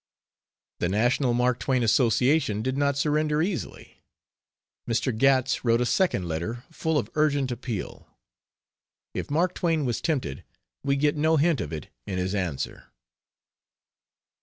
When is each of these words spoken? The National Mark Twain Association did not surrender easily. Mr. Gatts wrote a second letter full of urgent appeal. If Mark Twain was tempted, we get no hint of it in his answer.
The 0.79 0.89
National 0.89 1.31
Mark 1.35 1.59
Twain 1.59 1.83
Association 1.83 2.63
did 2.63 2.75
not 2.75 2.97
surrender 2.97 3.39
easily. 3.43 4.01
Mr. 4.89 5.15
Gatts 5.15 5.63
wrote 5.63 5.79
a 5.79 5.85
second 5.85 6.27
letter 6.27 6.63
full 6.71 6.97
of 6.97 7.11
urgent 7.13 7.51
appeal. 7.51 8.07
If 9.13 9.29
Mark 9.29 9.53
Twain 9.53 9.85
was 9.85 10.01
tempted, 10.01 10.43
we 10.83 10.95
get 10.95 11.15
no 11.17 11.37
hint 11.37 11.61
of 11.61 11.71
it 11.71 11.89
in 12.07 12.17
his 12.17 12.33
answer. 12.33 12.85